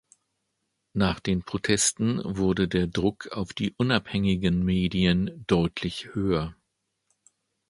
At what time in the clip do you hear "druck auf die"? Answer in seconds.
2.87-3.75